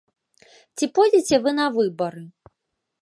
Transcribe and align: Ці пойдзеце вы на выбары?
Ці 0.77 0.89
пойдзеце 0.95 1.39
вы 1.43 1.49
на 1.59 1.67
выбары? 1.77 2.23